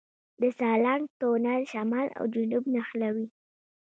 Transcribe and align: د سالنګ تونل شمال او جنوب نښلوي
د 0.41 0.43
سالنګ 0.57 1.03
تونل 1.19 1.61
شمال 1.71 2.07
او 2.17 2.23
جنوب 2.33 2.63
نښلوي 2.73 3.27